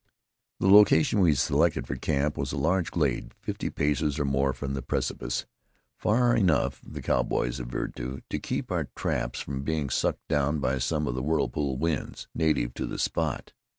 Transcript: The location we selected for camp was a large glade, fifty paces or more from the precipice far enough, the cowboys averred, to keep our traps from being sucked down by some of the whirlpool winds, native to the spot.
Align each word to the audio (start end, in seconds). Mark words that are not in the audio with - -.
The 0.59 0.67
location 0.67 1.19
we 1.19 1.35
selected 1.35 1.85
for 1.85 1.95
camp 1.95 2.35
was 2.35 2.51
a 2.51 2.57
large 2.57 2.89
glade, 2.89 3.35
fifty 3.39 3.69
paces 3.69 4.17
or 4.17 4.25
more 4.25 4.51
from 4.51 4.73
the 4.73 4.81
precipice 4.81 5.45
far 5.95 6.35
enough, 6.35 6.81
the 6.83 7.03
cowboys 7.03 7.59
averred, 7.59 7.95
to 7.97 8.39
keep 8.39 8.71
our 8.71 8.89
traps 8.95 9.41
from 9.41 9.61
being 9.61 9.91
sucked 9.91 10.27
down 10.27 10.57
by 10.57 10.79
some 10.79 11.05
of 11.05 11.13
the 11.13 11.21
whirlpool 11.21 11.77
winds, 11.77 12.27
native 12.33 12.73
to 12.73 12.87
the 12.87 12.97
spot. 12.97 13.53